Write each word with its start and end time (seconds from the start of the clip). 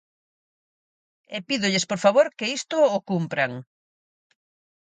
E 1.35 1.37
pídolles 1.47 1.85
por 1.89 1.99
favor 2.05 2.27
que 2.37 2.47
isto 2.59 2.77
o 2.97 2.99
cumpran. 3.09 3.51